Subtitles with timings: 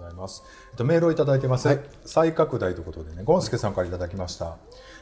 [0.00, 0.42] ございます。
[0.70, 1.80] えっと、メールをいただいてます。
[2.04, 4.56] 再拡大ということでね、ゴンスケさんからいただきました。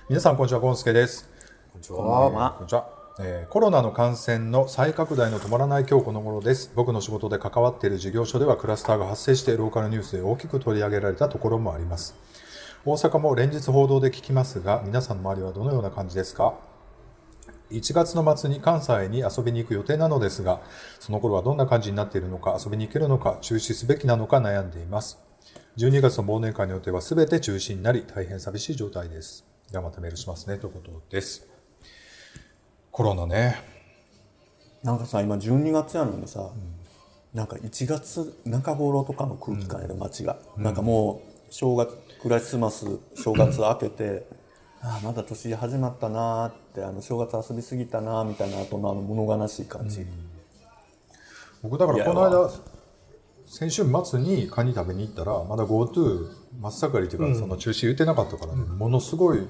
[0.09, 1.31] 皆さん、こんにちは、ゴンスケです。
[1.73, 2.89] こんにちこんにちは。
[3.21, 6.71] えーコロナの感染の再拡大の止まらない今日この頃です。
[6.75, 12.15] 僕の仕事で関わっている事業所ではクラスターが発生してローカルニュースで大きく取り上げられたところもあります。
[12.85, 16.55] 大阪も連日報道で聞きますが、皆さんの周りはどのような感じですか？
[17.71, 20.61] 1月の末に関西に遊びに行く予定なのですが、
[21.01, 25.19] その頃はどんな感じになっているのか、遊びに行けるのか、中止すべきなのか悩んでいます。
[25.77, 29.45] 12月の忘年会の予定は全て中止になり、大変寂しい状態です。
[29.71, 31.47] ではまたメールしますね、ということです。
[32.91, 33.57] コロナね。
[34.83, 36.51] なんかさ今12月やのにさ、
[37.35, 44.27] なんか1月中頃とかの空気感やで街が、なんかもう正月クリスマス正月明けて、
[44.81, 50.07] ああまだ年始まったなーってあの正月遊びすぎたなーみたいな後のあの物悲しい感じ、
[51.63, 52.51] 僕だからこの間、
[53.47, 59.47] 先週末にカニ食べに行ったら、まだ GoTo 真っ盛りっていうか、その中止言ってなかったからね、ものすごい、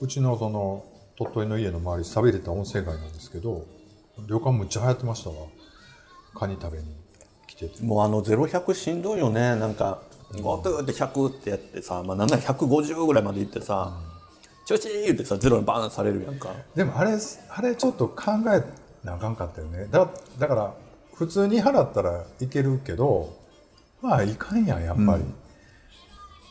[0.00, 0.84] うちのその、
[1.16, 3.66] 鳥取の家の周り、寂れた温泉街なんですけど、
[4.26, 5.36] 旅館むっちゃ流行ってましたわ。
[6.34, 6.84] カニ食べに
[7.46, 7.82] 来てて。
[7.82, 9.56] もうあの0100しんどいよね。
[9.56, 10.02] なんか
[10.34, 13.98] 「GoTo」って100ってやってさ、まあ、なんなら150ぐらいまで行ってさ
[14.68, 17.12] 「調子いい!」言ってさゼロにバーンされるやんかでもあれ、
[17.48, 18.62] あれちょっと考え
[19.06, 19.86] なあかんかったよね。
[19.90, 20.74] だだから、
[21.14, 23.34] 普通に払ったらいけるけど、
[24.02, 25.24] まあいかんやん、やっぱり。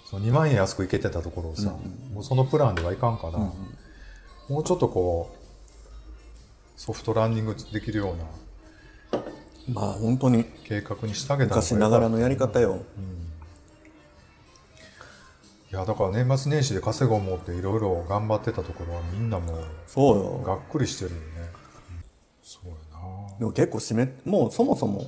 [0.10, 1.70] その2万円安くいけてたところをさ、
[2.14, 9.22] もうそのプランではいかんから、もうちょっとこう、ソフトランニングできるような
[9.68, 12.80] まあ本当に計画にしてあげた昔ながらのやり方よ、
[15.70, 20.42] いや、だから年末年始で稼ごう思っていろいろ頑張ってたところはみんなもう、そうよ。
[20.46, 21.24] がっくりしてるよね。
[22.42, 23.38] そうやな。
[23.40, 25.06] でも結構閉めもうそもそも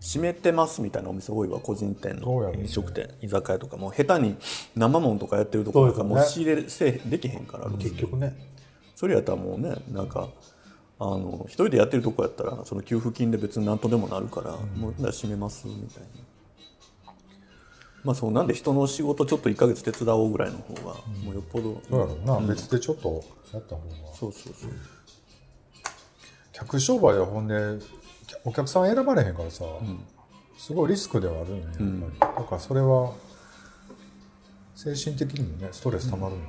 [0.00, 3.76] 閉めてますみたいなお店多いわ個人店の飲食店居酒屋とか。
[3.78, 4.36] もう下手に
[4.76, 7.70] 生もんとかやってるところとかもう仕入れせえできへんから。
[7.70, 8.36] 結局ね。
[8.94, 10.28] それやったらもうねなんか
[11.00, 16.08] あの一人でやってるとこやったらその給付金で別に何とでもなるから、もうじゃあ閉めますみたいな
[18.04, 21.80] まあそうなんで人の仕事ちょっと1か月手伝おうぐらいの方がもうよっぽど。
[21.88, 23.96] そうやろうな、別でちょっとやった方が。
[24.14, 24.70] そうそうそう。
[26.52, 27.54] 客商売はほんで
[28.44, 29.64] お客さん選ばれへんからさ、
[30.58, 33.12] すごいリスクではあるよねやっぱり、だからそれは
[34.74, 36.42] 精神的にもねストレスたまるね、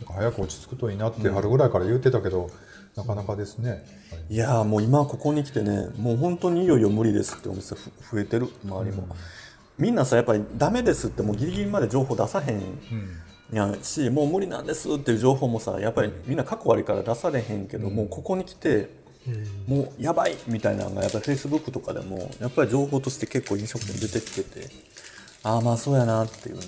[0.00, 2.50] だから早く落ち着くといいなって春ぐらいから言ってたけど、
[2.96, 3.84] なかなかですね。
[4.28, 9.08] いやーもう今ここに来てねもう本当にいよいよ無理ですってお店ふ増えてる周りも、
[9.78, 12.62] みんなさやっぱりダメですってもうギリギリまで情報出さへん
[13.52, 13.82] やん。
[13.82, 18.88] しもう無理なんですっていう情報もさやっぱりみんな過去悪いから出されへんけど、もうここに来て、
[19.66, 24.68] もうやばいみたいなのがやっぱりフェイスブックとかでもやっぱり情報として結構飲食店出てきてて
[25.42, 26.64] ああまあそうやなっていうね、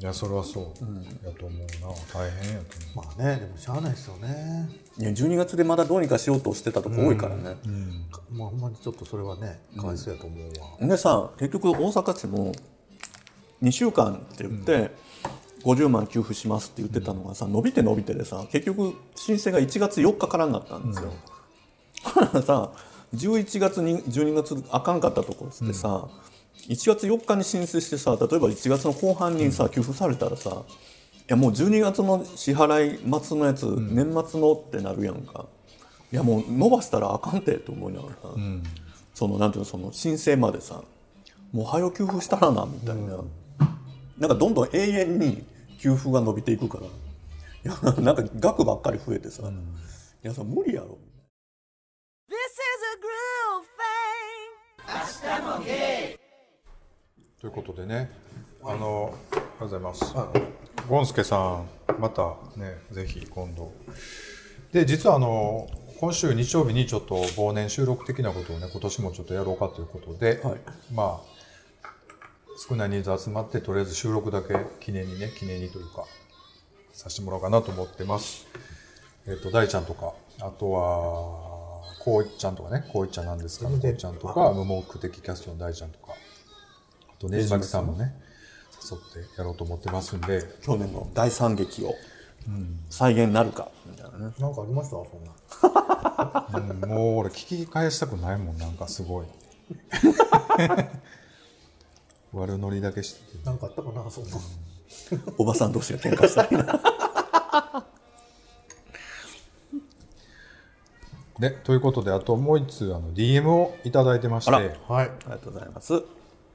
[0.00, 1.94] いやそれはそう、やと思うな。
[2.12, 7.56] 大変やと思う、まあねでもしゃあないですよね12月でまだどうにかしようとしてたとこ多いからね、
[8.30, 12.52] まあほんまにちょっとそれはねかわいそうやと思うわ、でさ結局大阪市も
[13.62, 14.90] 2週間って言って、
[15.64, 21.12] 50万給付しますって言ってたのがさ伸びて伸びてでさ結局申請が1月4日からになったんですよ。
[22.04, 22.72] だからさ
[23.14, 26.08] 11月に12月あかんかったところっつってさ、
[26.68, 30.54] 1月4日に申請してさ例えば1月の後半にさ給付されたらさい
[31.28, 35.46] やもう12月の支払い末のやつ、年末のってなるやんか。
[36.10, 38.28] いやもう伸ばしたらあかんてって思いながらさ、
[39.14, 40.82] そのなんていうのその申請までさ
[41.52, 43.18] もう早う給付したらなみたいな、
[44.18, 45.44] なんかどんどん永遠に
[45.78, 46.86] 給付が伸びていくから。
[46.86, 46.88] い
[47.64, 49.46] や なんか額ばっかり増えてさ、い
[50.22, 50.96] やそれ無理やろ。
[52.28, 53.68] This is a groove
[55.66, 56.18] thing.
[57.40, 58.10] ということでね
[58.68, 60.14] あのありがとうございます。
[60.90, 61.68] ゴンスケさん
[61.98, 63.72] またねぜひ今度。
[64.72, 65.66] で実はあの
[65.98, 70.58] 今週日曜日にちょっと忘年収録的なことをね今年もちょっとやろうかということで、はい。
[70.92, 71.38] まあ
[72.68, 76.04] 少ない人数集まってとりあえず収録だけ記念にね記念にというか
[76.92, 78.46] させてもらおうかなと思ってます。
[79.26, 80.82] えっ、と大ちゃんとかあとは
[82.04, 87.86] こういっちゃんとかねこういっちゃんなんですかこういっちゃんとか無目的キャストの大ちゃんとかあとねじまきさん。
[87.86, 88.27] もね
[88.90, 90.44] 誘ってやろうと思ってますんで。
[90.62, 91.94] 去年の大惨劇を
[92.90, 93.68] 再現なるか。
[93.86, 94.96] みたいなねなんかありました？
[94.96, 95.32] そんな。
[96.82, 98.58] うんもう俺聞き返したくないもん。
[98.58, 99.26] なんかすごい。
[102.32, 103.44] 悪ノリだけしてて。
[103.44, 104.10] なんかあったかな？
[104.10, 104.30] そんな。
[105.38, 106.56] おばさん同士が喧嘩したり。
[106.56, 106.80] な
[111.38, 114.64] でということであともう一通あの DM をいただいてまして、はい。
[114.66, 114.70] あ
[115.04, 116.02] りがとうございます。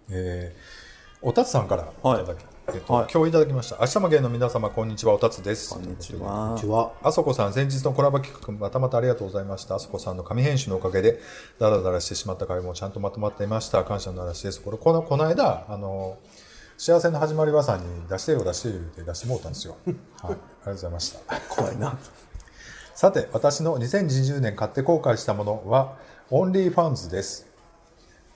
[0.10, 0.83] えー
[1.26, 2.26] おたつさんからい。
[2.26, 3.08] ただき、えっとはい。
[3.10, 3.78] 今日いただきました。
[3.80, 5.14] 明日も芸の皆様こんにちは。
[5.14, 5.74] おたつです。
[5.74, 6.92] こんにちこはんにちは。
[7.02, 9.76] あそこさん先日のコラボ企画またまたありがとうございました。
[9.76, 11.22] あそこさんの紙編集のおかげで
[11.60, 16.18] ダラダラしてしまった回もちゃんとまとまっていました感謝の嵐ですこれこのこの間あの
[16.78, 19.94] 幸せの始まりはさんに出してよ出してよって出してもうたんですよはい
[20.24, 21.20] ありがとうございました
[21.56, 21.98] 怖いな
[22.96, 25.98] さて私の2020年買って後悔したものは
[26.30, 27.53] OnlyFans です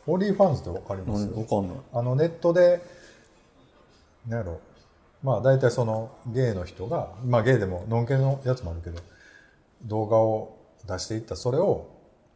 [0.07, 1.27] OnlyFans ってわかります？
[1.27, 1.77] かんない。
[1.93, 2.81] あのネットで
[4.27, 4.59] なんやろ。
[5.23, 9.01] まあ大体そのゲイの人がまあゲイでもノンケのやつもあるけど
[9.83, 10.57] 動画を
[10.87, 11.87] 出していったそれを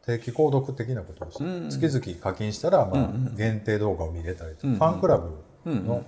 [0.05, 5.29] 定期購読的なことをして、月々課金したらまあ限定動画を見れたりとか、ファンクラブ
[5.65, 6.03] の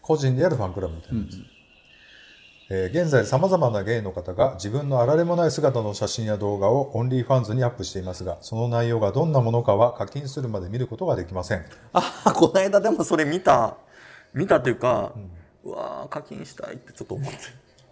[0.00, 1.34] 個人でやるファンクラブみたいなやつ、
[2.68, 11.64] えー現在さまざまなゲイの方が自分のあられもない姿の写真や動画を OnlyFans にアップしていますがその内容がどんなものかは課金するまで見ることができません。
[11.92, 13.76] あこの間でもそれ見た。
[14.34, 15.12] 見たっていうか、
[15.64, 17.38] うわー課金したいってちょっと思って。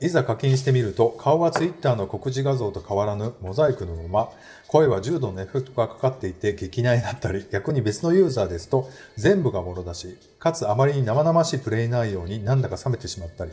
[0.01, 4.29] いざ課金してみると顔はツイッターの告示画像と変わらぬモザイクのまま
[4.67, 13.53] 声は重度のエフェクトがかかっていて激内だったり逆に別のユーザーですと全部がもろだしかつあまりに生々しいプレイ内容になんだか冷めてしまったり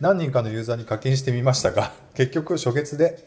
[0.00, 3.18] 何人かのユーザーに課金してみましたが 結局初月で、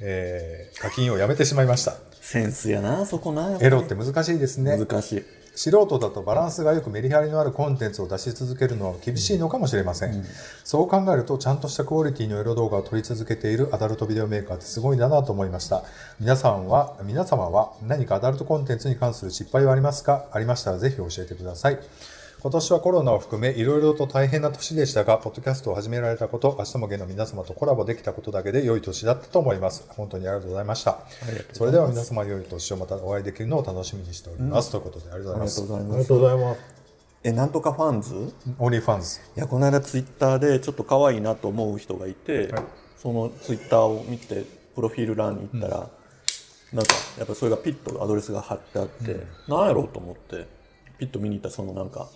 [0.00, 1.94] えー課金をやめてしまいました。
[2.20, 4.78] センスやなそこなエロって難しいですね。
[4.78, 5.24] 難しい。
[5.54, 10.24] 素人だとバランスがよくメリハリのあるコンテンツを出し続けるのは厳しいのかもしれません、
[10.64, 15.82] そう考えるとちゃんとしたクオリティのエロ動画を撮り続けているアダルトビデオメーカーってすごいんだなと思いました。
[16.20, 20.26] 皆さんは皆様は何かアダルトコンテンツに関する失敗はありますか？
[20.30, 21.78] ありましたらぜひ教えてください
[22.42, 29.84] 今年はコロナを含めいろいろと大変な年でしたが、ポッドキャストを始められたこと、明日も芸の皆様とコラボできたことだけで良い年だったと思います。
[29.88, 31.00] 本当にありがとうございました。
[31.52, 34.70] それでは皆様良い年をまたお会いできるのを楽しみにしております。
[34.70, 35.60] ということでありがとうございます。
[35.60, 36.60] ありがとうございます
[37.24, 39.20] えなんとか Fans？OnlyFans。
[39.36, 42.62] いやこの間ツイッターでちょっと可愛いなと思う人がいて、はい
[42.96, 44.44] そのツイッターを見て
[44.74, 45.90] プロフィール欄に行ったら、
[46.72, 50.46] なんかやっぱそれがピッとアドレスが貼ってあって、なんやろうと思って
[50.98, 52.08] ピッと見に行ったらそのなんか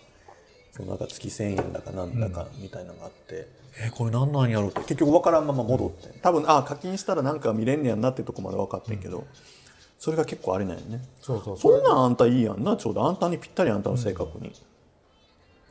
[0.75, 3.47] そのなんか月1,000円だかなんだかみたいなのがあって、
[3.79, 9.25] えこれなんなんやろうって結局分からんまま戻って多分あ課金したらなんか見れんねやんなってとこまで分かってんけど、
[10.01, 11.01] それが結構あれなんよね。
[11.21, 12.77] そうそうそんなんあんたいいやんな。
[12.77, 14.53] ちょうどあんたにぴったりあんたの性格に、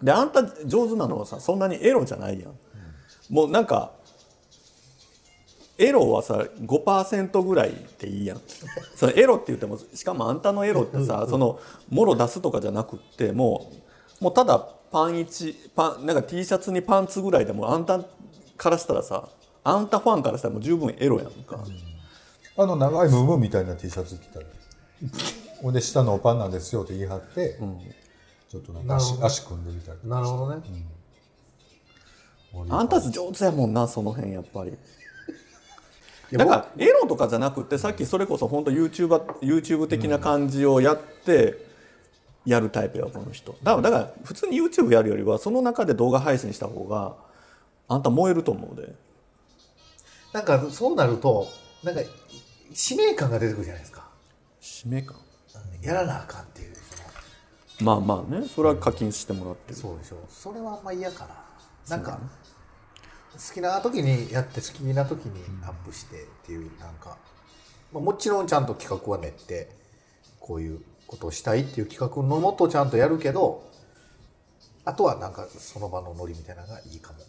[0.01, 2.53] であんた上手なのはさそんなにエロじゃないやん、
[3.29, 3.91] もうなんか
[5.77, 8.41] エロはさ5%ぐらいでいいやん。
[8.95, 11.59] そのエロって言ってもしかもあんたのエロってさその
[11.89, 13.69] もろ出すとかじゃなくっても
[14.21, 18.00] うもうただパン1パンなんか T シャツにパンツぐらいでもあんた
[18.56, 19.28] からしたらさ
[19.63, 21.57] あんたファンからしたらもう十分エロやんか、
[22.57, 24.45] あの長いムームーみたいな T シャツ着たり。
[25.63, 27.57] ほんで下のおパンなんですよって言い張って、
[28.50, 29.98] ちょっとなんか足足組んでみたり。
[30.04, 30.62] なるほどね、
[32.69, 34.78] あんた上手やもんなその辺やっぱり。
[36.38, 41.72] だからエロとかじゃなくてさっきそれこそ本当 YouTuber YouTube 的な感じをやって
[42.45, 43.56] やるタイプやこの人。
[43.63, 47.16] だからだから普通に YouTube やるよりはその中で動画配信した方が
[47.88, 48.94] あんた燃えると思うで。
[50.34, 51.48] なんかそうなると
[51.84, 52.01] なんか
[52.74, 54.07] 使命感が出てくるじゃないですか。
[54.60, 55.18] 使命感？
[55.81, 56.74] やらなあかんっていう
[57.78, 59.75] そまあまあねそれは課金してもらってる。
[59.75, 60.18] のそうでしょ。
[60.30, 61.97] それはあんま嫌かな。
[61.97, 62.19] なんか
[63.33, 67.18] 好きな時にやって好きな時にアップしてっていうなんか、
[67.92, 69.69] まあ、もちろんちゃんと企画は練って
[70.40, 73.64] こういうことをしたいっていう企画のもとちゃんとやるけど
[74.86, 77.19] あとはなんかその場のノリみたいなのがいいかも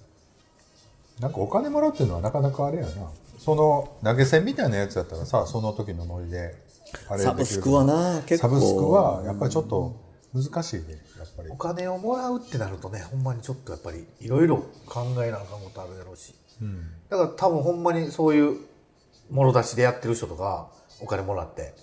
[1.21, 2.91] なんかお金もらうっていうのはなかなかあれやな。
[3.39, 6.55] その投げ銭みたいなやつやったらさ、その時のノリで
[7.09, 9.95] あれサブスクはな結構サブスクはやっぱりちょっと
[10.35, 11.57] 難しいね、やっぱりお。
[11.57, 16.83] 金をもらうってなるとねほんまにちょっとやっぱりいろいろ考えなあかんことあるやろうしうん。
[17.09, 18.57] だから多分ほんまにそういう
[19.31, 20.69] もろ出しでやってる人とか
[21.01, 21.75] お金もらって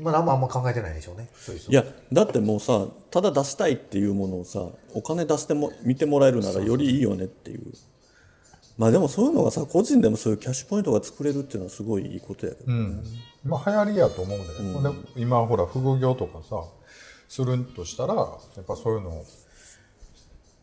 [0.00, 1.28] まあ何もあんま考えてないでしょうね。
[1.68, 7.60] いやだってもうさただ出したいっていうものをさお金出しても見てもらえるならよりいいよねっていう。
[8.78, 13.04] まあでもそういうのがさ個人でもそういうキャッシュポイントが作れるっていうのはすごいいいことやけど、うん。
[13.44, 14.72] まあ流行りやと思うんだよね。
[14.72, 15.02] ほん。
[15.02, 16.64] で今ほら副業とかさ、
[17.28, 18.22] するとしたら、や
[18.60, 19.24] っぱそういうのを。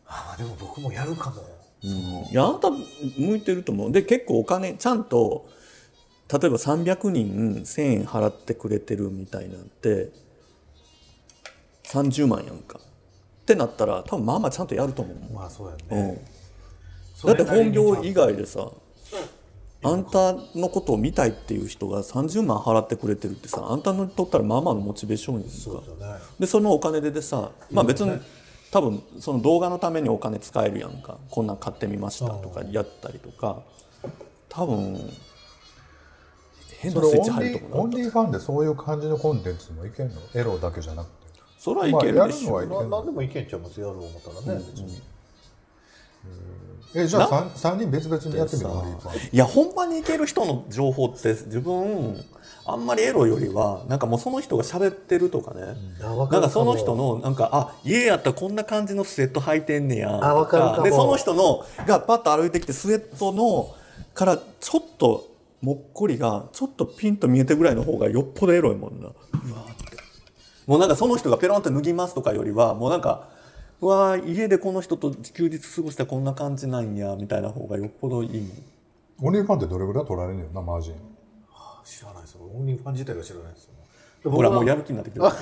[0.06, 1.36] ああでも僕もやるかも。
[1.80, 3.92] いやあんた向いてると思う。
[3.92, 5.48] で結構お金ちゃんと
[6.30, 10.10] 例えば300人1,000円払ってくれてるみたいなんて
[11.84, 12.78] 30万やんか。
[12.78, 16.08] ってなったら多分まあまあちゃんとやると思うまあそうやうん。
[16.08, 16.22] ね、
[17.24, 18.70] だって本業以外でさ
[19.82, 25.50] あんたのことを見たいっていう人が30万払ってくれてるってさあんたにとったらまあまあのモチベーションやんか。
[25.98, 26.18] でね。
[26.40, 28.12] でそのお金ででさまあ別に
[28.70, 31.16] 多分その動画のためにお金使えるやんか。
[31.30, 33.62] こんなん買ってみましたとかやったりとか。
[34.50, 35.10] 多分
[36.80, 40.14] 変それオンなスイッチ入リーオンるとこなリーファンでそういう感じのコンテンツもいけんの？
[40.34, 41.12] エロだけじゃなくて。
[41.58, 45.00] それはいけるでしょ、まあやるのはいけななんでもいけんちゃいますやろう思ったらね、別に。
[46.94, 48.68] えじゃあ 3, 三人別々にやってみる？
[48.68, 49.34] オンリーファン。
[49.34, 52.24] いや本番に行ける人の情報って自分
[52.64, 55.62] あんまりエロよりはなんかもうその人が喋ってるとかね、
[56.00, 60.10] なんかその人のなんかあ家やったらこんな感じのスウェット履いてんねや。
[60.22, 60.82] あわかるかも。
[60.84, 63.74] でその人のがパッと歩いてきてスウェットの
[64.14, 65.27] からちょっと
[65.60, 69.06] もっこりがちょっとピンと見えてぐらいの方がよっぽどエロいもんな。
[69.06, 69.96] うわーって
[70.66, 73.28] もうなんかその人がペロンって脱ぎますとかよりはもうなんか
[73.80, 78.50] うわー家でこの人と休日過ごしたらこんな感じなんやみたいな方がよっぽどいいもん。
[79.20, 80.94] オンリーファンってどれぐらい取られるのよなマージン。
[81.88, 83.70] 知らないですオンリーファン自体が知らないです
[84.22, 85.34] ほらもうやるる気になってきてるあ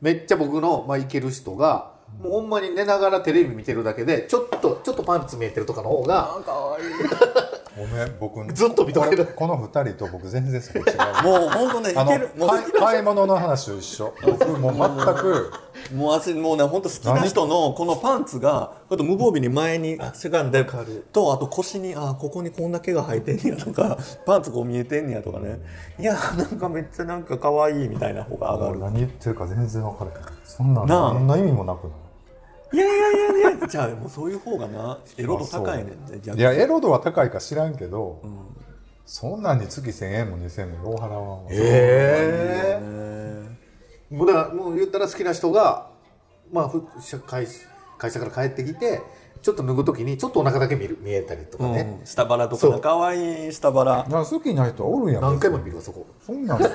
[0.00, 6.38] めっちゃ僕の、まあ、いける人がもうほんまに寝ながらテレビ見てるだけでちょっとちょっとパンツ見えてるとかの方が
[7.78, 9.24] ごめん僕ずっと見とれる。
[9.26, 11.24] このこの2人と僕全然そこ違う。
[11.24, 12.30] もう本当ねいあのける。
[12.36, 14.12] もう好買い買い物の話と一緒。
[14.24, 15.52] 僕もう全く。
[15.94, 20.64] もう私もうね本当好きな人のこのパンツがこうやって無防備に前にしがんで
[21.12, 25.60] とあと腰にあここにこんだけが入ってんねやとかパンツこう見えてんねやとかね。
[25.98, 28.78] いやなんかめっちゃなんか可愛いみたいな方が上がる。
[28.80, 30.18] 何言ってるか全然分からへん。
[30.44, 31.14] そんなんなあ。
[31.14, 32.07] 何の意味もなくない？
[32.72, 38.22] いやいやいやいやじゃあもうそういう方がなエロ度高いねんねいやエロ度は高いか知らんけど、
[39.06, 41.50] そんなんに月1000円も2000円もよう払わんわ。
[41.50, 42.80] ええ
[44.10, 45.90] えもうだからもう言ったら好きな人が
[46.52, 46.82] まあふ
[47.26, 47.46] 会
[47.98, 49.02] 会社から帰ってきて
[49.42, 52.06] ちょっと脱ぐ時にちょっとお腹だけ見る見えたりとかね、うん。
[52.06, 52.72] 下腹とかそう。
[52.74, 54.04] ね可愛い下腹。
[54.04, 55.22] 好きな人はおるんやん。
[55.22, 56.06] 何回も見るわそこ。
[56.24, 56.60] そんなん。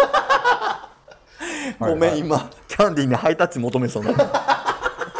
[1.80, 4.63] ごめん今キャンディーにハイタッチ求めそうにな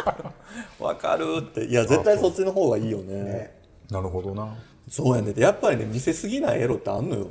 [0.78, 1.64] わかるって。
[1.64, 3.54] いや絶対そっちの方がいいよね。
[3.90, 4.56] なるほどな。
[4.88, 7.26] そうやねでやっぱりね見せすぎないエロってあんのよ。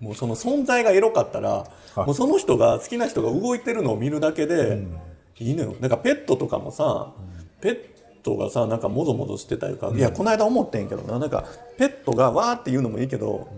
[0.00, 2.06] もうその存在がエロかったらはい。
[2.06, 4.78] もうその人が好きな人が動いてるのを見るだけで
[5.38, 5.74] いいのよ。
[5.80, 7.12] なんかペットとかもさ、
[7.60, 7.78] ペッ
[8.22, 11.18] トがさなんかもぞもぞしてたりとか、いやこの間思ってんけどな。
[11.18, 11.44] なんか
[11.76, 13.48] ペットがわーって言うのもいいけど、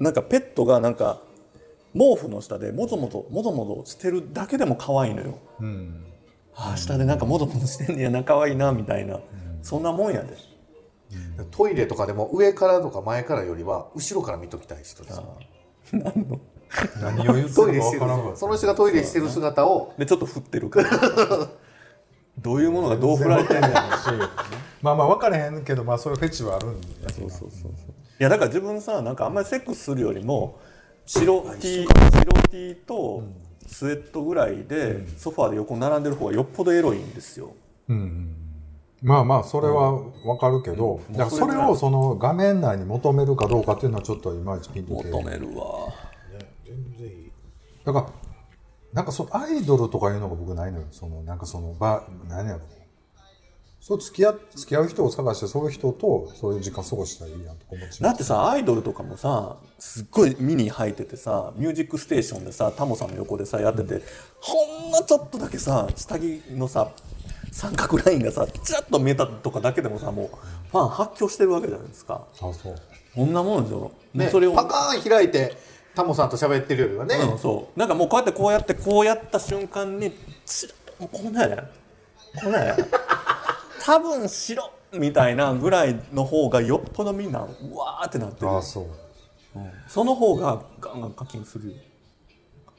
[0.00, 1.20] なんかペットがなんか
[1.92, 5.38] 毛布の下でもぞもぞもぞもぞしてるだけでも可愛いのよ。
[5.60, 6.04] うん
[6.60, 9.20] ああ下でなんかもぞもぞしてんねやな可愛いなみたいな、
[9.62, 10.36] そんなもんやで。
[11.52, 15.22] トイレとかでも上からとか前からよりは後ろから見ときたい人です。
[17.00, 18.26] 何を言ってるか分からん。
[18.26, 19.94] わその人がトイレしてる姿を。
[19.96, 20.90] でちょっと振ってるから。
[22.38, 24.28] どういうものがどう振られてんねやろ。
[24.82, 26.76] まあまあ分からへんけどまあそういうフェチはあるんや
[27.08, 27.70] そうそうそうそう。
[27.70, 27.72] い
[28.18, 30.58] やだから自分さなんかあんまりセックスするよりも
[31.06, 33.22] 白 T 白 T と
[33.68, 37.52] スウェットぐらいでソファーで横並んでる方がよっぽどエロいんですよ。
[37.88, 38.36] うんうん
[39.00, 39.92] まあまあそれは
[40.24, 45.94] 分かるけど、だからそれをその画面内に求めるかどうかっていうのはちょっといまいちピンとけえへん求めるわ。
[46.64, 47.30] 全然いい。
[47.84, 48.06] だから
[48.92, 50.86] なんかそのアイドルとかいうのが僕ないのよ。
[50.90, 52.60] そのなんかその場何やろ
[53.80, 58.02] そう付き合付き合う人を探してそういう人とそういう時間過ごしたらいいやんとか思っちゃう。
[58.02, 64.02] だってさアイドルとかもさすっごいミニ履いててさ「ミュージックステーション」でさタモさんの横でさやってて、
[64.40, 66.90] ほんのちょっとだけさ下着のさ
[67.52, 70.28] 三角ラインがさちらっと見えたとかだけでもさもう
[70.70, 72.26] ファン発狂してるわけじゃないですか。
[72.34, 72.74] あそう。
[73.14, 75.56] こんなもんですよ、ねそれをパカーン開いて
[75.94, 77.78] タモさんと喋ってるよりはね、うん、そう。
[77.78, 80.12] なんかもうこうやってこうやってこうやった瞬間に
[80.44, 81.62] チラッもうこんなんやね
[82.40, 82.84] こんなんやね
[83.88, 88.50] 多分白みたいなぐらいの方がよっぽどみんなうわーってなってる。
[88.50, 88.86] あそう。
[89.88, 91.74] その方がガンガン課金するよ。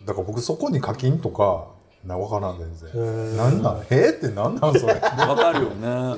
[0.06, 1.70] だから僕そこに課金とか
[2.06, 3.38] な分からん全然。
[3.38, 3.82] なんなん？
[3.82, 4.94] へえってなんなんそれ？
[4.94, 6.16] 分わかるよね。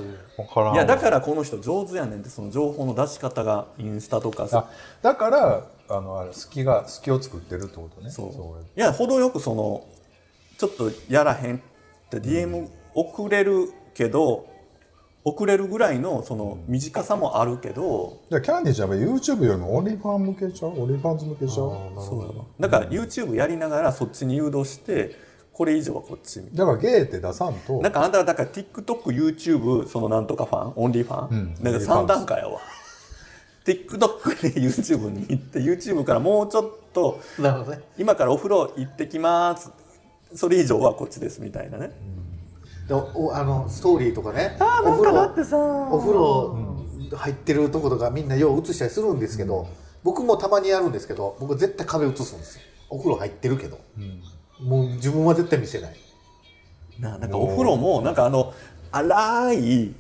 [0.54, 0.74] からん。
[0.74, 4.68] いやだからこの人上手やねんってその情報の出し方がインスタとかさ。
[4.70, 8.10] あだからあのあれ隙が隙を作ってるってことね。
[8.10, 8.34] そう。
[8.34, 8.66] そう。
[8.78, 9.86] いや程よくその
[10.58, 11.60] ちょっとやらへんっ
[12.10, 14.52] て DM 送れるけど
[15.24, 20.72] 送れるぐらいのその短さもあるけどじゃあキャンディーちゃんは YouTube よりも OnlyFan 向けちゃう？
[20.72, 25.16] OnlyFans 向けちゃうそうやわだから YouTube やりながらそっちに誘導して
[25.54, 27.74] これ以上はこっちみたいだからゲーって出さんと。
[27.74, 31.64] ななんかあんたはだから TikTokYouTube そのなんとかファンオンリーファン、うん。
[31.64, 32.60] なんか3段階やわ。
[33.64, 37.84] TikTok で YouTube に行って YouTube からもうちょっとなるほどね。
[38.00, 39.72] 今からお風呂行ってきます。
[40.34, 41.94] それ以上はこっちですみたいなね、で
[42.90, 44.58] おあのストーリーとかね。
[44.60, 45.58] あお風呂てさ。
[45.58, 46.58] お風呂
[47.14, 49.68] 入ってるとことかみんなよう映したりするんですけど、
[50.04, 52.62] 僕もたまにやるんですけど僕絶対壁映すんですよ。
[52.90, 53.80] お風呂入ってるけど、
[54.60, 55.96] もう自分は絶対見せない。
[57.00, 58.54] ななんかお風呂もなんかあの
[58.92, 59.94] 荒い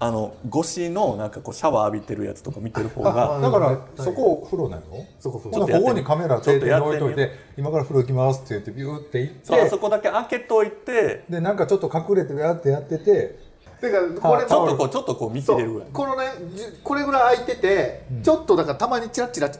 [0.00, 4.82] あの越しのなんかこうシャワー浴びてるやつとか見てる方がだからそこお風呂なの？
[5.20, 13.38] そこ風ほなここにカメラ定点に置いといて今から風呂行きますって言ってビューって行ってそそこだけ開けといてでなんかちょっと隠れてやってやってて
[13.80, 15.88] だからこれちょっとこうちょっとこう見切そうれるぐらい。
[15.92, 16.24] このね
[16.54, 19.56] じこれぐらい空いてて、ちょっとだからたまにチラッチラ映っ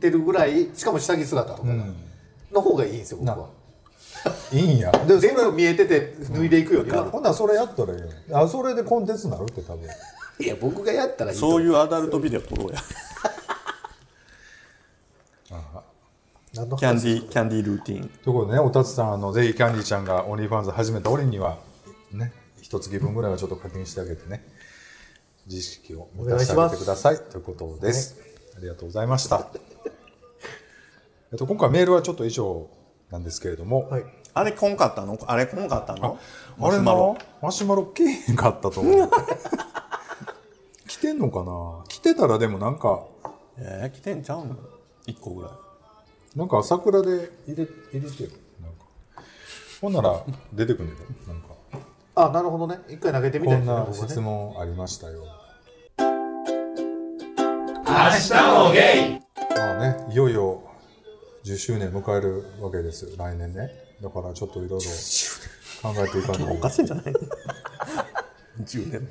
[0.00, 1.68] てるぐらいしかも下着姿とか
[2.52, 3.48] の方がいいんですよ僕は
[4.52, 4.90] いいんや。
[4.92, 8.08] で全部見えてて脱いでいくよりはほんならそれやったらいいよ。
[8.32, 9.88] あそれでコンテンツになるって多分。
[10.38, 12.78] いや僕がやったらいいとそういうアダルトビデオ撮ろうや。
[16.54, 16.80] 何の話？
[16.80, 18.08] キャンディーキャンディールーティン。
[18.08, 21.58] ということでねおたつさんあのぜひキャンディーちゃんが OnlyFans 始めた折には
[22.12, 24.44] ね一月分ぐらいはちょっと課金してあげてね。
[25.46, 27.18] 自意識を満たしてあげてください。
[27.18, 28.16] ということです、
[28.56, 29.46] ありがとうございました。
[31.30, 32.68] えっと今回メールはちょっと以上
[33.10, 34.04] なんですけれども、はい。
[34.34, 35.18] あれこんかったの？
[35.26, 36.18] あれこんかったの？
[36.60, 36.82] あれな？
[36.82, 37.18] マシュマロ。
[37.42, 39.10] マシュマロ来えへんかったと思う
[40.88, 41.84] 来てんのかな？
[41.88, 43.04] 来てたらでもなんか
[43.58, 44.56] えー、来てんちゃうの
[45.06, 45.52] 1個ぐらい。
[46.38, 48.30] なんか桜で入れ入れてよ。
[48.60, 48.84] なんか。
[49.80, 50.22] ほんなら
[50.52, 51.48] 出てくるんだよなんか。
[52.16, 52.80] あなるほどね。
[52.88, 54.08] 一回投げてみこんなたいね僕はね。
[54.10, 55.24] 質問ありましたよ。
[57.86, 60.62] まあねいよいよ
[61.46, 63.70] 10周年迎えるわけですよ来年ね。
[64.02, 64.86] だからちょっといろいろ
[65.80, 66.52] 考えていかないと。
[66.52, 67.04] おかしいんじゃない
[68.64, 69.08] 10年。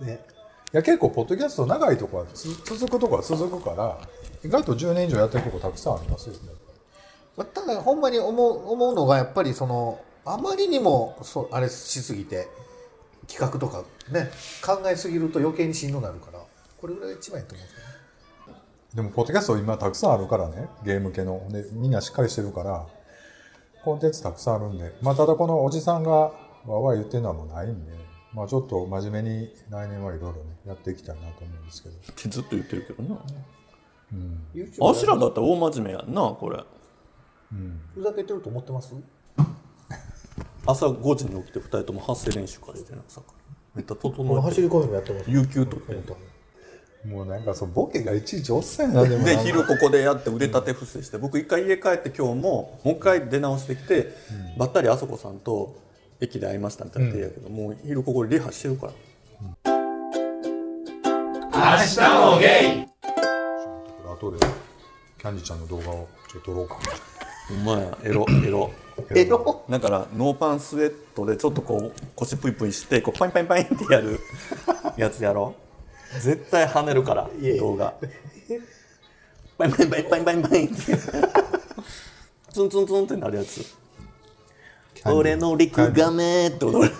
[0.06, 0.26] ね。
[0.74, 3.98] いや結構ポッドキャスト長いとこはつ続くとこは続くから
[4.44, 6.40] 意外と10年以上やってるとこたくさんありますよね。
[7.36, 12.48] まあただほんまに思う思うのがやっぱりそのあまりにもそうあれしすぎて
[13.26, 14.30] 企画とかね
[14.62, 16.40] 考えすぎると余計にしんどなるから
[16.78, 17.91] これぐらいが一番いいと思うんですよね
[18.94, 21.46] でもポッドキャスト今たくさんあるからねゲーム系の。
[21.50, 22.86] でみんなしっかりしてるから
[23.84, 24.94] コンテンツたくさんあるんで。
[25.02, 27.92] まあただこのおじさんがわーわー言ってるのはもうないんで
[28.34, 31.94] まあちょっと真面目に来年はいろいろねやっていきたいなと思うんですけど。
[31.96, 33.18] ってずっと言ってるけどな。
[34.54, 36.62] YouTube あしらだったら大真面目やんなこれ。
[37.94, 38.94] ふざけてると思ってます？
[40.66, 43.34] 朝5時に起きて2人とも発声練習からしてな朝から
[43.74, 45.30] めっちゃ整えて走り込みもやってます。
[45.30, 45.94] 有給取って
[47.04, 54.14] もうなんかそのボケがいちいちおっさんやなでもで昼ここでやって腕立て伏せして僕一回家帰って今日ももう一回出直してきて、
[54.56, 55.76] ばったりあそこさんと
[56.20, 58.92] 駅で会いましたみたいな言ってやけど、もう昼ここでリハしてるから。
[64.14, 64.38] 後で
[65.18, 66.78] キャンディちゃんの動画をちょっと撮ろうか
[68.04, 68.70] エロ エロ。
[69.10, 69.64] エロ？
[69.68, 74.20] だからノーパンスウェットでちょっとこう腰プイプイしてこうパインパインパインってやる
[74.96, 75.54] やつやろ
[76.20, 77.94] 絶対跳ねるから動画。
[79.58, 80.64] パインパインパインパインパインパイ。
[80.64, 80.74] ンって
[82.52, 83.64] ツンツンツンってなるやつ。
[85.06, 86.94] 俺のリクガメって踊る。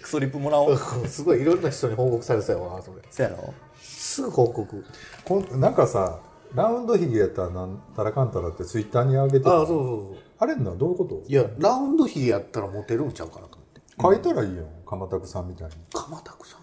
[0.00, 0.76] クソリップもらおう。
[1.06, 3.02] すごいいろんな人に報告されてたよなそれ。
[3.10, 3.52] そやろ。
[3.80, 4.84] すぐ報告。
[5.24, 6.20] こんなんかさ
[6.54, 11.22] ラウンドヒゲやったらなんたらかんたらってツイッターに上げてたああそうそうそうあれのはどういうこと？
[11.28, 13.58] いやラウンドヒゲやったらモテるんちゃうかなと
[14.00, 15.74] 書いたらいいよ鎌田さんみたいに。
[15.92, 16.62] 鎌田さん？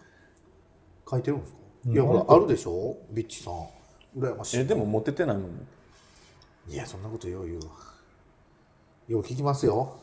[1.09, 2.97] 書いてるんですか、いやほらあるでしょ？
[3.11, 3.67] ビッチさん。
[4.17, 4.59] 羨ましい。
[4.61, 5.67] えでもモテてないもん。
[6.69, 7.65] いやそんなことよう言うわ。
[9.07, 9.99] よう聞きますよ。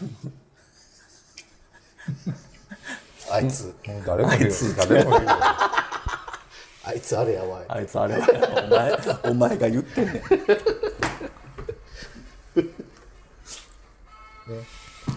[3.30, 3.74] あいつ。
[4.04, 4.52] 誰も言う。
[4.76, 5.24] 誰も言う。
[6.84, 7.64] あいつあれやばい。
[7.68, 8.14] あいつあれ。
[8.18, 8.26] や
[8.64, 8.98] お前
[9.30, 10.14] お前が言ってんねん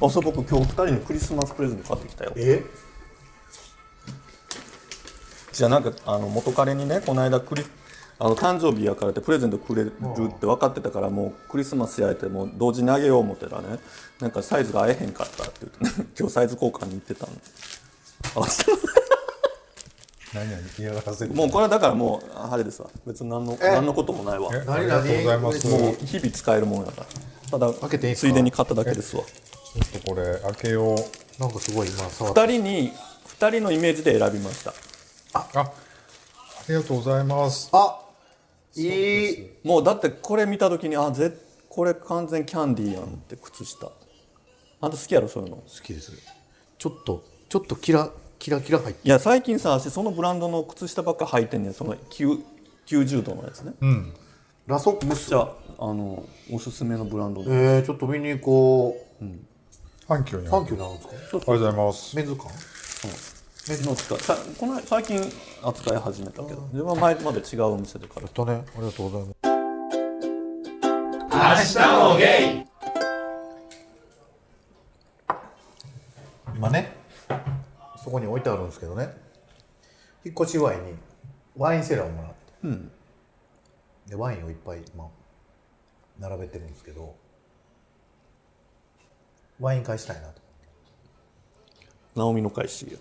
[0.01, 2.34] あそう僕今日二人にクリスマスプレゼント買ってきたよ。
[2.36, 2.63] え？
[5.53, 7.63] じゃあなんかあの元彼にねこの間クリ
[8.19, 9.93] あの誕生日やからってプレゼントくれるっ
[10.39, 13.79] て分かってたからもうクリスマスやれてもう同時にあげよう思ってたらね。
[14.19, 17.34] なんかサイズが合えへんかったって言って、ね、 今日サイズ交換に行ってたの。
[18.43, 18.47] あ
[20.34, 21.25] 何々嫌がらせ。
[21.25, 22.89] るもうこれはだからもうあれですわ。
[23.05, 23.69] 別に何のえ？
[23.69, 24.49] 何のこともないわ。
[24.53, 24.63] え？
[24.65, 25.67] 何ありがとうございます。
[25.69, 27.08] 何もう日々使えるものやから。
[27.51, 27.73] ただ
[28.15, 29.23] ついでに買っただけですわ。
[29.23, 31.41] ちょっとこれ開けよう。
[31.41, 32.41] なんかすごい今触って。
[32.41, 32.91] 二人に
[33.25, 34.73] 二人のイメージで選びました。
[35.33, 35.71] ああ
[36.67, 37.69] りがとうございます。
[37.73, 38.01] あ
[38.75, 39.49] いい。
[39.63, 41.33] もうだってこれ見た時にあぜ
[41.69, 43.91] これ完全キャンディーやんって靴下。
[44.81, 45.57] あんた好きやろそういうの？
[45.57, 46.11] 好きです。
[46.77, 48.09] ちょっとちょっとキラ
[48.39, 49.07] キラキラ入って。
[49.07, 51.73] いや最近さ私そのブランドの靴下ばっか履いてんねん。
[51.73, 52.41] その9
[52.88, 53.73] 90度のやつね。
[53.81, 54.13] うん。
[54.67, 55.29] ラソックス。
[55.29, 57.53] じゃああのおすすめのブランドの。
[57.53, 59.23] えー、ちょっと見に行こう
[60.07, 61.13] 阪急にファンキューなんですか？
[61.13, 62.15] ありがとうございます。
[62.15, 62.47] メンズ館？
[63.89, 65.19] の使いさこの最近
[65.63, 66.61] 扱い始めたけど。
[66.71, 69.37] 自分は前まで違うお店で買っやったねありがとうございます。
[76.55, 76.95] 今ね
[78.03, 79.09] そこに置いてあるんですけどね。
[80.23, 80.93] 引っ越し祝いに
[81.57, 82.91] ワインセラーをもらって、うん。
[84.07, 85.07] でワインをいっぱい今
[86.19, 87.15] 並べてるんですけど
[89.59, 90.41] ワイン返したいなと。
[92.15, 92.99] 直美の会しよ。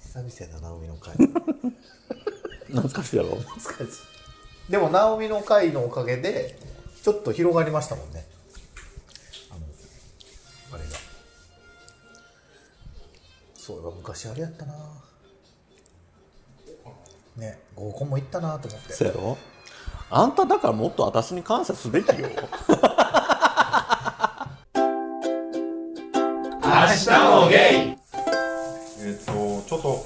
[0.00, 1.16] 久々やな直美の会
[2.68, 3.36] 懐かしいやろ。
[3.36, 3.98] 懐かし
[4.68, 4.72] い。
[4.72, 6.58] でも直美の会のおかげで
[7.02, 8.26] ちょっと広がりましたもんね。
[9.50, 9.60] あの
[10.74, 10.90] あれが。
[13.56, 14.74] そういえば昔あれやったな。
[17.36, 18.92] ね合コンも行ったなと思って。
[18.92, 19.38] そうやろ。
[20.10, 22.28] あんただからもっと私に感謝すべきよ
[27.46, 30.04] えっ、とちょっと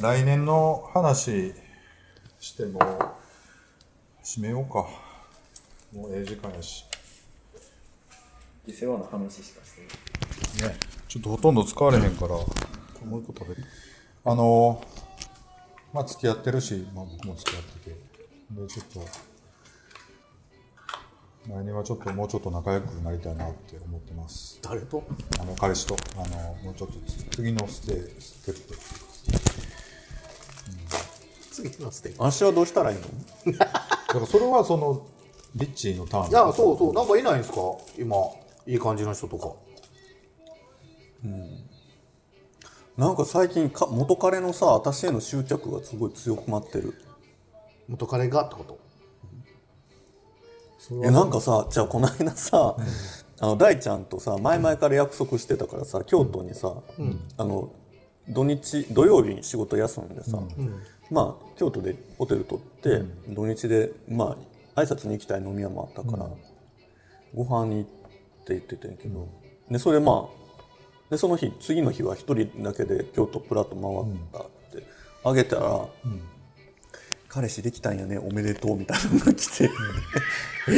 [0.00, 1.54] 来来年の話
[2.38, 2.80] しても
[4.22, 4.86] 締めようか。
[5.94, 6.84] もうええ時間やし。
[8.66, 9.76] 伊勢湾の話しかし
[10.58, 10.72] てない。
[10.72, 13.64] ねちょっとほとんど使われへんからもう一個食べる。
[14.24, 14.84] あの
[15.94, 17.96] まあ付き合ってるし、まあ、僕も付き合ってて。
[18.50, 19.00] でちょっと
[21.48, 24.58] 来年はちょっともうちょっと仲良くなりたいなって思ってます。
[24.62, 25.04] 誰と？
[25.40, 25.96] あの彼氏と。
[26.16, 26.94] あのもうちょっと
[27.30, 28.76] 次のステステップ。
[31.52, 32.98] 次のステー足はどうしたらいい
[33.46, 33.58] の？
[33.58, 35.06] だからそれはその
[35.54, 36.92] リッチーのターンいやそうそう。
[36.92, 37.60] なんかいないんですか？
[37.96, 38.16] 今
[38.66, 39.52] いい感じの人とか。
[42.96, 46.94] なんか最近か元彼のさ私への執着がすごい強くなってる。
[47.88, 48.84] 元彼がってこと？
[51.04, 52.76] えなんかさじゃあこの間さ、
[53.40, 56.74] あの大ちゃんとさ前々から約束してたからさ京都にさ、
[57.36, 57.72] あの
[58.28, 60.38] 土日土曜日に仕事休んでさ、
[61.10, 64.36] まあ京都でホテル取って、土日でま
[64.76, 66.28] あ挨拶に行きたい飲み屋もあったから、
[67.34, 67.90] ご飯に行って
[68.48, 69.28] 言ってたんやけど、
[69.70, 74.86] でそれまあでその日次の日は一人だけで京都プラッと回ったって、
[75.24, 75.86] あげたら、
[77.36, 79.68] 彼氏できたんやねおめでとうみたいなのが来て、え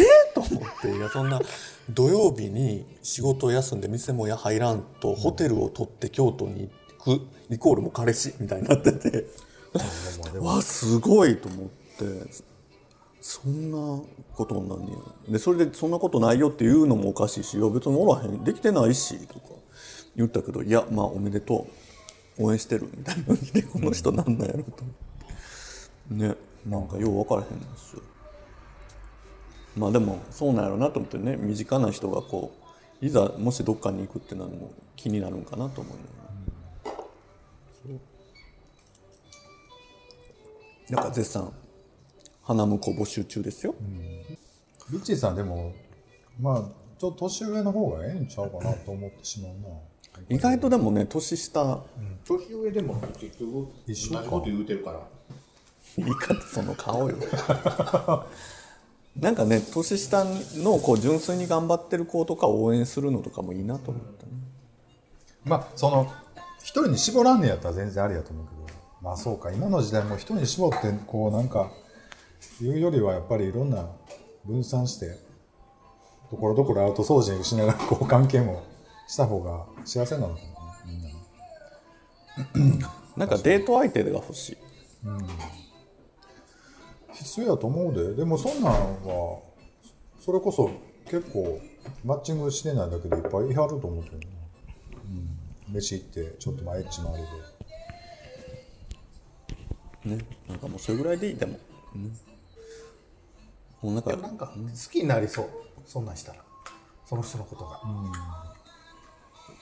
[0.00, 0.96] えと思って。
[0.96, 1.40] いやそんな
[1.88, 6.68] 土曜日に仕事を休んで店もや入らんとホテルを取って京都に
[6.98, 9.26] 行くイコールもう彼氏みたいになってて。
[10.40, 12.48] わあすごいと思って。
[13.20, 14.02] そんな
[14.34, 14.92] ことになんね
[15.28, 15.32] や。
[15.34, 18.42] でそれでそんなことないよって言うのもおかしいし別におらへん。
[18.42, 19.46] できてないしとか。
[20.16, 21.68] 言ったけどいやまあおめでと
[22.36, 22.44] う。
[22.44, 24.82] 応援してるみたいな感じでこの人なんなんやろと。
[24.82, 24.90] 思
[26.16, 28.02] ってねなんかよう分からへんんですよ。
[29.76, 32.52] まあでもそうなんやろなと思ってね身近な人がこ
[33.00, 36.08] ういざもしどっかに行くってなるのも気になるんかなと思うよね。
[40.90, 41.52] なんか絶賛
[42.42, 43.74] 花婿募集中ですよ、
[44.90, 45.74] リッチーさんでも
[46.40, 46.62] まあ
[46.98, 49.68] ちょっと年上の方がええんちゃうかなと思ってしまうな。
[50.30, 51.84] 意外とでもね年下。
[52.24, 54.20] 年上でも結局一緒か。
[54.20, 55.06] 同じこと言うてるから
[55.98, 57.16] 言い方その顔よ。
[59.16, 60.24] なんかね年下
[60.56, 64.32] のこう純粋に頑張ってる子とかを応援するのとかもいいなと思ったね、
[65.44, 66.12] まあその
[66.60, 68.58] 一人に絞らんねやったら全然ありやと思うけど。
[69.00, 71.70] まあそうか今の時代も一人に絞ってこうなんか
[72.60, 73.86] 言うよりはやっぱりいろんな
[74.44, 75.18] 分散して
[76.30, 78.62] ところどころアウトソーシングしながらこう関係も
[79.06, 80.40] した方が幸せなのかな
[80.86, 81.14] みんなね
[83.16, 83.26] な。
[83.26, 84.58] んかデート相手が欲しい
[87.18, 88.14] 必要やと思うで。
[88.14, 89.40] でもそんなんは
[90.20, 90.70] それこそ
[91.04, 91.60] 結構
[92.04, 94.26] マッチングしてないだけでいっぱいいはると思ってるな、
[95.68, 97.22] うん、飯行ってちょっとまあエッチもあれ
[100.08, 100.16] で。
[100.16, 100.24] ね。
[100.48, 101.58] なんかもうそれぐらいでいいでも、
[101.94, 102.12] うん
[103.80, 104.52] もうなんかなんか好
[104.90, 105.48] きになりそう。
[105.86, 106.42] そんなんしたら。
[107.06, 107.80] その人のことが、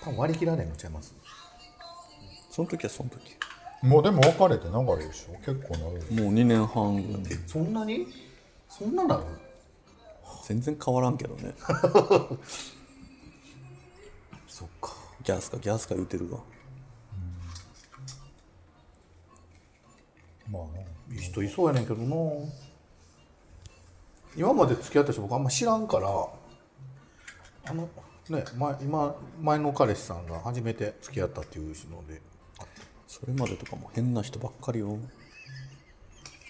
[0.03, 1.15] 多分割り切られんのちゃいます？
[2.51, 3.37] その時はその時
[3.83, 5.35] もうでも別れて長いでしょ？
[5.39, 6.97] 結構なるもう2年半。
[6.97, 8.07] ぐらいそんなに？
[8.69, 9.23] そんななる？
[10.45, 11.55] 全然変わらんけどね。
[14.49, 14.93] そっか。
[15.23, 16.41] ギャスかギャスか言うてるわ。
[20.51, 20.87] まあね。
[21.11, 22.17] いい人いそうやねんけどな。
[24.37, 26.09] 今まで付き合った人僕あんま知らんから
[27.69, 27.89] あの
[28.29, 32.21] ね前今前の彼氏さんが初めて付き合ったっていうので
[33.19, 34.99] それまでとかも変な人ばっかりよ。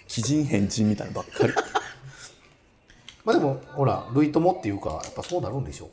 [0.09, 1.53] 奇人変人みたいなのばっかり。
[3.25, 5.91] まあでもほら類友っていうかやっぱそうなるんでしょ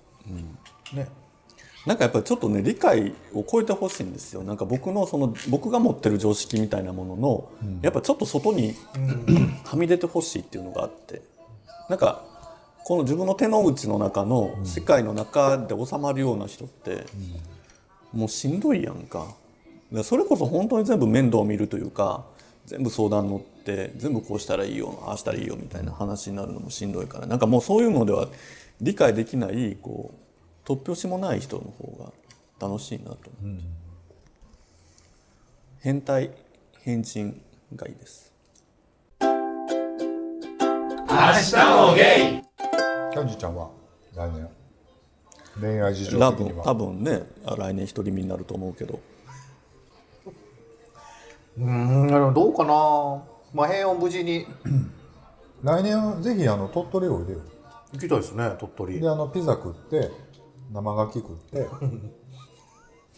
[0.91, 1.07] う、ね。
[1.85, 4.41] なんかやっぱりちょっとね理解を超えてほしいんですよ。
[4.41, 7.49] なんか僕のその僕が持ってる常識みたいなものの、
[7.83, 8.73] やっぱちょっと外に、
[9.65, 11.21] はみ出てほしいっていうのがあって。
[11.87, 12.23] なんか
[12.83, 17.05] この自分の手の内の中の世界の中で収まるような人って、
[18.11, 19.27] もうしんどいやんか
[20.01, 22.25] それこそ本当に全部面倒を見るというか
[22.65, 28.27] 全部相談乗って全部こうしたらいいよああしたらいいよみたいな話になるのもしんどいからなんかもうそういうのでは
[28.81, 30.13] 理解できないこ
[30.65, 32.11] う突拍子もない人の方が
[32.67, 33.63] 楽しいなと思って、
[35.81, 36.31] 変態
[36.81, 37.41] 変人
[37.75, 38.31] がいいです。
[43.11, 43.69] キャンジちゃんは
[44.15, 44.49] 来年。
[45.59, 46.63] 恋愛事情多的には。
[46.63, 48.99] 分多分ね来年独り身になると思うけど
[51.57, 53.23] うーんどうかな。
[53.53, 54.45] まあ平穏無事に。
[55.63, 57.39] 来年はぜひあの鳥取おいでよ
[57.93, 58.99] 行きたいですね鳥取。
[58.99, 60.11] であのピザ食って
[60.71, 61.67] 生牡蠣食って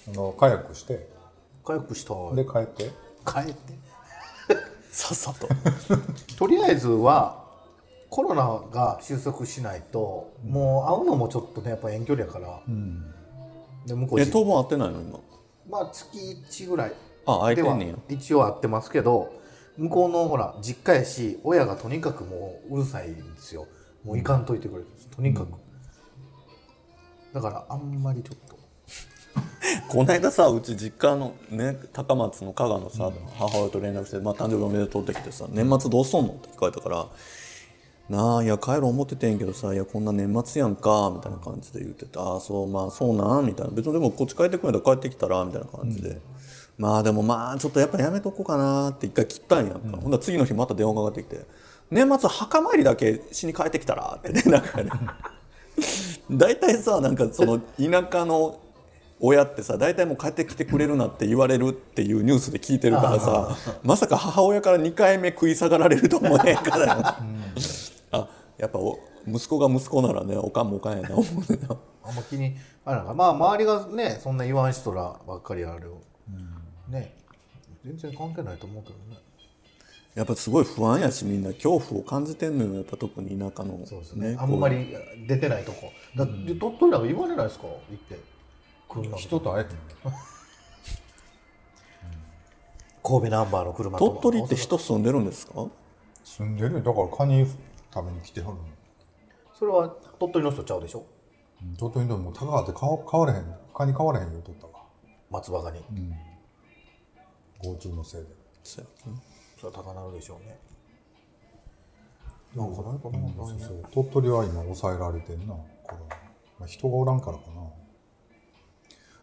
[0.07, 1.09] あのカヤックして。
[1.65, 2.35] カヤックしたい。
[2.35, 2.91] で帰って。
[3.25, 3.73] 帰って。
[4.91, 5.47] さっさと。
[6.37, 7.43] とりあえずは
[8.09, 12.61] コロナが収束しないと、もう会うのもちょっとねやっぱ遠距離やから、
[13.85, 15.19] で向こうえ当分会ってないの今？
[15.67, 16.93] まあ月1ぐらい
[17.25, 17.51] あ
[18.09, 19.33] 一応会ってますけど
[19.77, 23.67] 向こうのほら実家やし親がとにかくもううるさいんですよ。
[24.03, 24.83] もう行かんといてくれ
[25.15, 25.47] とにかく、
[27.33, 28.55] だからあんまりちょっと。
[29.89, 37.07] この間さうち実家のね高松の加賀のさ、母親と連絡して「まあ、誕生日おめでとう」って来てさ「年末どうすんの?」って聞かれたから
[38.09, 43.73] 「なあいや帰る思っててんけどさいやこんな年末やんか」みたいな感じで言ってて「ああそうまあそうなん」みたいな。
[43.73, 46.21] 別にでもこっち帰ってくれたら帰ってきたらみたいな感じで。
[46.77, 51.45] まあでもまあちょっとやっぱやめとこうかなって一回切ったんやんか、ほんなら次の日また電話かかってきて
[51.89, 54.89] 「年末墓参りだけしに帰ってきたら」ってね なんかね。
[56.31, 58.59] 大体さなんかその田舎の
[59.19, 67.19] 親ってさ大体もう帰ってきてくれるなって言われるっていうニュースで聞いてるからさまさか母親から2回目食い下がられると思えへんから、
[68.11, 71.59] あやっぱお息子が息子ならねおかんもおかんやな思うね
[72.03, 75.91] あんま気にあれなんかまあ周りがねそんな言わん人らばっかりある、
[76.89, 77.13] ね。
[77.83, 79.17] 全然関係ないと思うけどね。
[80.15, 83.85] やっぱすごい不安やしみんな恐怖を感じてんのよやっぱ特に田舎の。
[83.85, 84.31] そうですね。
[84.31, 84.95] ねあんまり
[85.27, 85.91] 出てないとこ。
[86.15, 87.67] だって鳥取なんか言われないですか？
[87.67, 88.19] 行って。
[88.87, 89.11] 来ん。
[89.11, 89.71] の人と会えへん。
[90.11, 90.17] ね
[93.03, 95.67] 神戸ナンバーの車と鳥取って人住んでるんですか？
[96.23, 96.81] 住んでるよ。
[96.81, 97.45] だからカニ
[97.93, 98.59] 食べに来てはるの。
[99.53, 101.05] それは鳥取の人ちゃうでしょ？
[101.77, 103.45] 鳥取でも高川って買われへん。
[103.75, 104.73] カニ買われへんよ取ったわ。
[105.29, 105.79] 松葉ガニ、
[107.65, 108.27] GoTo のせいで。
[108.63, 109.19] そうやね
[109.59, 110.57] それは高なるでしょうね。
[112.55, 116.15] なんかないかな、そうそう鳥取は今抑えられてんなコロナ、
[116.59, 117.53] まあ、人がおらんからかな。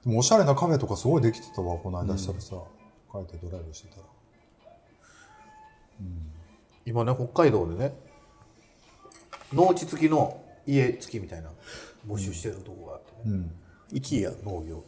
[0.05, 2.57] でもおしゃれなカフェとかすごいできてたわこの間したらさ、
[3.11, 4.07] 帰ってドライブしてたら。
[6.85, 7.95] 今ね北海道でね
[9.53, 11.51] 農地付きの家付きみたいな
[12.07, 13.49] 募集してるとこがあってね、
[13.93, 14.83] イキや農業。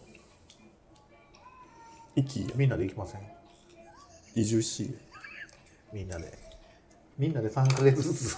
[2.17, 3.21] イキやみんなで行きません？
[4.35, 4.95] 移住し。
[5.93, 6.39] みんなで。
[7.19, 8.03] みんなで3ヶ月。
[8.03, 8.37] ずつ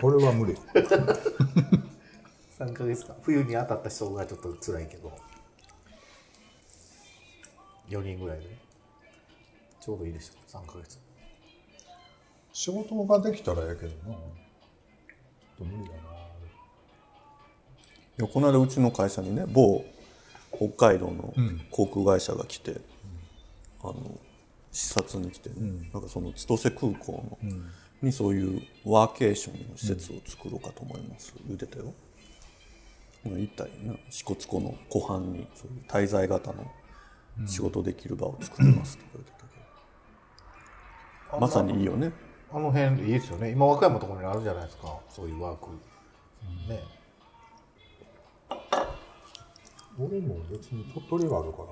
[0.00, 0.54] これは無理。
[2.58, 3.16] 3ヶ月間。
[3.22, 5.12] 冬に当たった人がちょっと辛いけど。
[7.88, 8.44] 4人ぐらいで。
[8.44, 8.58] ね
[9.80, 10.58] ちょうどいいでしょ。
[10.58, 10.98] 3ヶ月。
[12.52, 14.14] 仕事ができたらええけどな。
[14.14, 14.20] ちょっ
[15.58, 16.00] と無理だな。
[18.18, 19.84] いやこの間うちの会社にね某
[20.50, 21.32] 北海道の
[21.70, 22.80] 航空会社が来て、
[23.82, 24.18] あの
[24.72, 25.50] 視察に来て、
[25.92, 27.38] なんかその千歳空港の、
[28.02, 31.92] にそういうワーケーションの施設を作ろうかと思います、言うてたよ。
[33.24, 33.94] まあ、一体な。
[34.10, 36.70] 支笏湖の湖畔にそういう滞在型の
[37.46, 39.44] 仕事できる場を作りますとか言ってたけ
[41.32, 42.12] ど、まさにいいよね。
[42.52, 43.50] あの辺いいですよね。
[43.50, 44.98] 今和歌山のところにあるじゃないですか。
[45.10, 45.66] そういうワーク、
[46.68, 46.82] ね。
[49.98, 51.68] 俺も別に鳥取があるから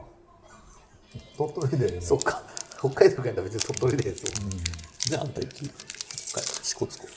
[1.37, 2.43] 鳥取でそっか。
[2.79, 4.33] 北海道から別に鳥取でですよ、
[5.07, 7.09] じゃああんた行き北海道支笏湖。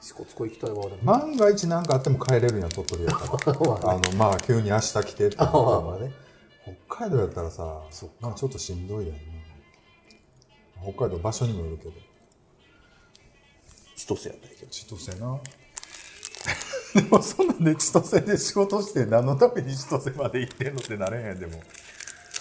[0.00, 3.58] 支笏湖行きたいわ万が一何かあっても帰れるんや鳥取やったら。
[3.94, 6.12] あのまあ急に明日来てってなってまあもまあね。
[6.86, 7.82] 北海道やったらさ
[8.20, 9.22] まあちょっとしんどいやんな
[10.92, 11.92] 北海道場所にもよるけど。
[13.96, 14.66] 千歳やったけど。
[14.70, 15.40] 千歳な。
[16.94, 21.62] でもそんなんで千歳で仕事して何のために千歳まで行ってんのってなれへんでも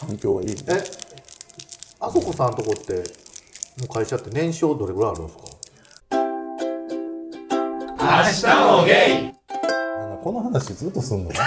[0.07, 0.47] 環境はいい。
[0.49, 0.55] ね。
[0.69, 0.83] え
[1.99, 3.03] あそこさんとこって
[3.79, 5.43] の会社って年商どれぐらいあるんですか？
[10.23, 11.31] この話ずっとすんの？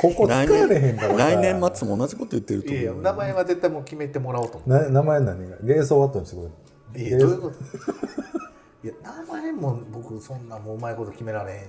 [0.00, 1.16] ここ使え来れへんから。
[1.16, 2.82] さ来年末も同じこと言ってると思うよ。
[2.82, 5.56] いやいや名前は絶対もう決めてもらおうと思な名前何が？
[5.62, 6.50] ゲーソーワットにしてくう
[6.98, 7.56] いれやどういうこと？
[8.84, 11.60] いや名前も僕そんなもううまいこと決められへん。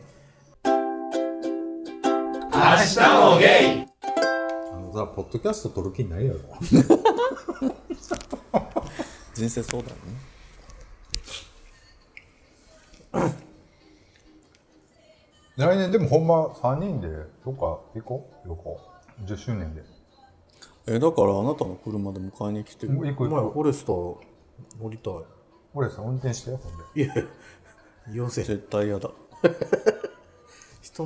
[2.51, 3.37] あの
[4.97, 6.39] さポッドキャスト撮る気ないやろ。
[9.35, 9.95] 人生相談ね。
[15.55, 17.07] 来年でもほんま3人で
[17.45, 18.47] どっか行こう？
[18.47, 18.81] 旅行
[19.25, 19.83] ？10周年で。
[20.87, 23.27] えだからあなたの車で迎えに来て行く行く。
[23.29, 24.15] フォレスター
[24.81, 25.13] 乗りたい。
[25.75, 27.03] 俺さん運転してよほんで。
[27.03, 27.13] いや
[28.13, 28.41] 要請。
[28.41, 29.11] 絶対嫌だ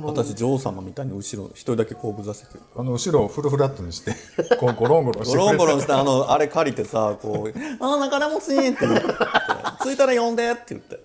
[0.00, 0.08] の。
[0.08, 2.48] 私女王様みたいに後ろ一人だけ後部座席。
[2.76, 4.12] あの後ろをフルフラットにして
[4.58, 7.52] こう ゴロンゴロンしてゴロンゴロンンしてあのあれ借りてさこう
[7.84, 9.02] 「あ中田もち」って言って
[9.82, 11.00] 「着いたら呼んで」って言って。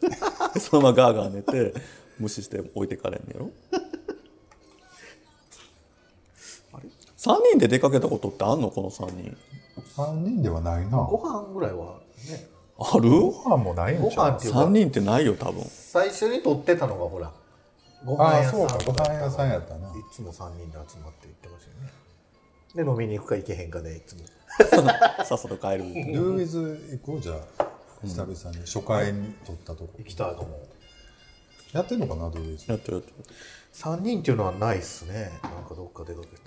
[0.59, 1.73] そのままガーガー寝て
[2.19, 3.49] 無視して置いてかれんねやろ。
[7.17, 8.69] 3人で出かけたことってあんの？
[8.71, 9.37] この3人。
[9.97, 10.97] 3人ではないな。
[10.97, 11.97] ごご飯ぐらいは
[12.29, 12.47] ね。
[12.79, 14.31] ある飯もないんごちゃう？
[14.33, 15.63] 飯っていうか3人ってないよ多分。
[15.65, 17.31] 最初に撮ってたのがほら
[18.05, 19.87] ご飯屋さんあそうかご飯屋さんやったな。
[19.89, 21.91] いつも3人で集まって行ってましたよね。
[22.75, 24.21] で飲みに行くか行けへんかでいつも。
[25.25, 25.79] さっさと帰る。
[25.79, 27.65] ドゥーウィズ行こうじゃあ
[28.03, 28.61] 久々に。
[28.65, 29.89] 初回に撮ったとこ。
[29.97, 30.59] 行きたいと思う。
[31.73, 33.15] やってんのかなドゥーウィズやってるやってる。
[33.73, 35.31] 3人っていうのはないっすね。
[35.43, 36.39] なんかどっか出かけたり。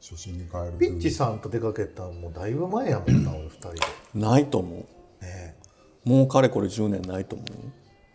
[0.00, 0.78] 初心に帰る。
[0.78, 3.80] ピッチさんと出かけたのもうだいぶ前やもんな俺2人で
[4.14, 5.56] ないと思うね
[6.04, 7.48] もうかれこれ10年ないと思う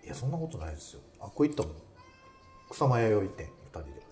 [0.05, 1.01] いやそんなことないですよ。
[1.19, 1.71] あっこ行ったもん。
[2.69, 3.49] 草間弥生店。
[3.73, 4.05] 2人で。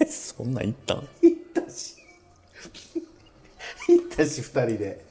[0.00, 1.08] え そんなん言ったん？
[1.22, 1.96] 行ったし。
[3.88, 5.04] 行ったし2人で。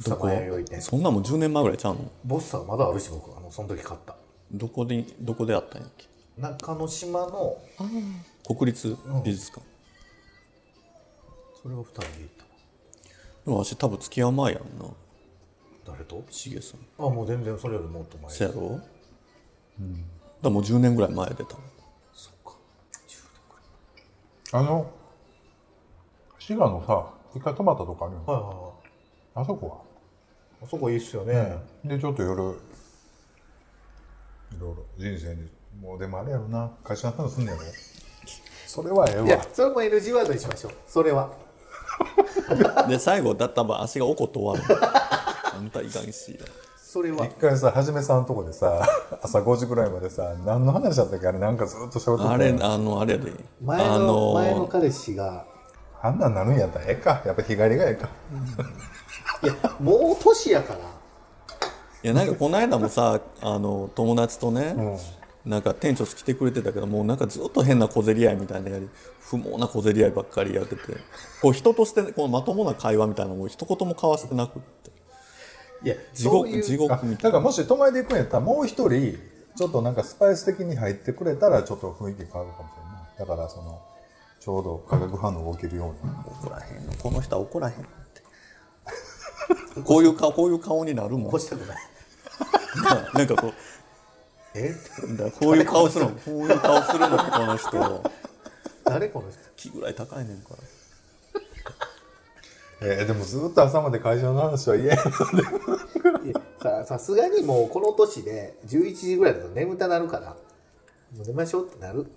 [0.00, 0.80] 草間弥生店。
[0.80, 2.10] そんなんもう10年前ぐらいちゃうの？
[2.24, 3.36] ボスさんまだあるし僕。
[3.36, 4.16] あのその時買った。
[4.52, 6.06] どこでどこであったんやっけ？
[6.38, 7.58] 中之島の
[8.46, 9.62] 国立美術館、
[11.62, 12.44] それを2人で行った。
[13.44, 14.86] でも私多分付き合う前やんな。
[15.86, 16.24] 誰と？
[16.30, 16.80] しげさん。
[16.98, 18.30] あもう全然それよりもっと前。
[18.30, 18.80] そやろ、
[19.82, 20.04] うん、
[20.42, 21.56] だもう10年ぐらい前で多分。
[22.12, 22.52] そっか。
[24.58, 24.90] あの
[26.38, 28.72] 滋賀のさ一回泊まったとこあるよ、はいはいはい。
[29.42, 29.84] あそこ
[30.60, 30.66] は？
[30.66, 35.48] あそこいいっすよね、でちょっと夜いろいろ人生に
[35.80, 36.70] もうでもあれやろな。
[36.84, 37.62] 会社の話すんねやろ。
[38.66, 39.26] それはええわ。
[39.26, 40.72] いやそれも NG ワードにしましょう。
[40.86, 41.32] それは。
[42.88, 44.76] で最後だったら足が怒って終わる。
[45.54, 46.44] あんたいかんしいな
[46.92, 47.24] それは。
[47.24, 48.86] 一回さはじめさんのとこでさ
[49.22, 51.26] 朝5時ぐらいまでさ何の話だったっけ？
[51.26, 53.32] あれなんかずっと喋ってたあれあのあれやで。
[53.62, 55.46] 前あの前のの彼氏が。
[56.02, 57.22] あんなんなるんやったらええか。
[57.24, 58.10] やっぱ日帰りがええか。
[59.42, 60.80] いやもう年やから。
[60.80, 65.50] いやなんかこの間もさ あの友達とね、うん。
[65.50, 70.82] なんか店長来てくれてたけどもうなんかずっと変な小競り合いみたいなやり不毛な小競り合いばっかりやってて。
[71.40, 74.81] こう人としてこうまともな会話みたいなのも一言も交わしてなくって
[75.84, 76.94] いや地獄地獄。
[76.94, 79.18] あみたいだからもし泊まりで行くんやったらもう一人
[79.56, 82.90] ちょっとなんかスパイス的に入ってくれたらちょっと雰囲気変わるかもしれな。
[83.16, 83.82] いだからその
[84.40, 87.86] ちょうど化学反応が起きるように怒らへんのこの人は怒らへんって。
[89.84, 91.24] こういう顔こういう顔になるもん。
[91.26, 91.76] 起こしたくない
[93.14, 93.52] なんかこう
[94.54, 94.74] え
[95.16, 95.30] だ。
[95.30, 96.12] こういう顔するの。
[96.12, 98.10] こういう顔するのこの人。
[98.84, 99.38] 誰この人？
[99.56, 100.56] 気ぐらい高いねんから
[102.82, 104.94] えーでもずっと朝まで会社の話は言えんい
[106.32, 110.30] やささすがにもうこの年で11時ぐらいだと眠たなるから。
[111.16, 112.06] もう寝ましょうってなる。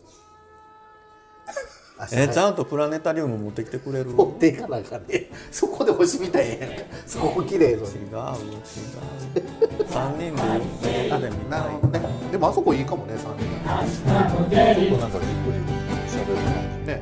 [2.14, 4.12] えちゃんとプラネタリウム持ってきてくれる？
[4.12, 5.30] 持っていかなあかんね。
[5.52, 6.66] そこで星みたいやんか。
[7.06, 7.88] そこ綺麗のに。
[7.88, 8.12] 違う違う
[9.86, 10.36] 3人
[10.82, 11.62] で横で見たい。
[11.92, 13.46] ねでもあそこいいかもね3人。
[14.50, 15.60] ちょっとなんかゆっくり
[16.08, 16.44] 喋る感
[16.86, 17.02] じね